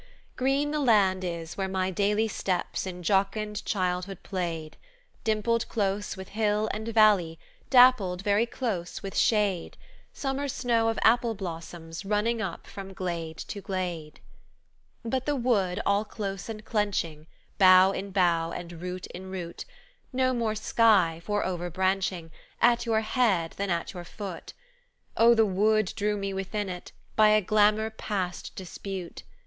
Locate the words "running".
12.03-12.41